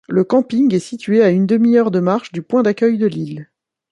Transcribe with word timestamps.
Le 0.09 0.23
camping 0.23 0.73
est 0.73 0.79
situé 0.79 1.21
à 1.21 1.29
une 1.29 1.45
demi-heure 1.45 1.91
de 1.91 1.99
marche 1.99 2.31
du 2.31 2.41
point 2.41 2.63
d'accueil 2.63 2.97
de 2.97 3.05
l'île. 3.05 3.51